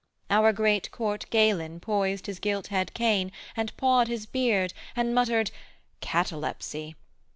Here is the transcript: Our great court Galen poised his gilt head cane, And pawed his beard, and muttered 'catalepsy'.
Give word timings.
Our 0.31 0.51
great 0.51 0.89
court 0.89 1.27
Galen 1.29 1.79
poised 1.79 2.25
his 2.25 2.39
gilt 2.39 2.69
head 2.69 2.91
cane, 2.95 3.31
And 3.55 3.77
pawed 3.77 4.07
his 4.07 4.25
beard, 4.25 4.73
and 4.95 5.13
muttered 5.13 5.51
'catalepsy'. 5.99 6.95